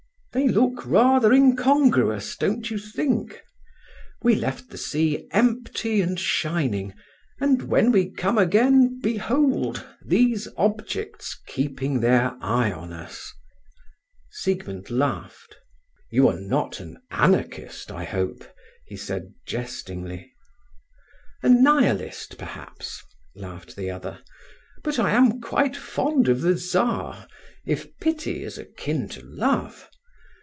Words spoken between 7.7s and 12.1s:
we come again, behold, these objects keeping